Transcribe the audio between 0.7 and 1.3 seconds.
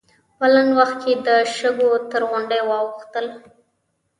وخت کې د